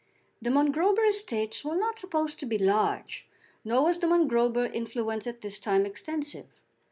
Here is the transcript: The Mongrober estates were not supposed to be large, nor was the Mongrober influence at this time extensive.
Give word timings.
The 0.41 0.49
Mongrober 0.49 1.07
estates 1.07 1.63
were 1.63 1.75
not 1.75 1.99
supposed 1.99 2.39
to 2.39 2.47
be 2.47 2.57
large, 2.57 3.27
nor 3.63 3.83
was 3.83 3.99
the 3.99 4.07
Mongrober 4.07 4.65
influence 4.73 5.27
at 5.27 5.41
this 5.41 5.59
time 5.59 5.85
extensive. 5.85 6.63